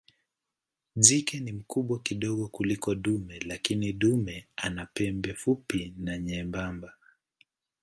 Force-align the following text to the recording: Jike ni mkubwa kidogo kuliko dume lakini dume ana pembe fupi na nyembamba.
Jike 0.95 1.39
ni 1.39 1.51
mkubwa 1.51 1.99
kidogo 1.99 2.47
kuliko 2.47 2.95
dume 2.95 3.39
lakini 3.39 3.93
dume 3.93 4.47
ana 4.55 4.85
pembe 4.85 5.33
fupi 5.33 5.93
na 5.97 6.17
nyembamba. 6.17 6.93